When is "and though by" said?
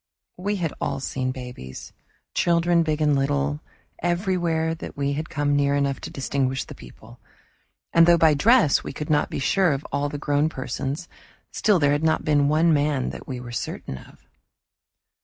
7.93-8.33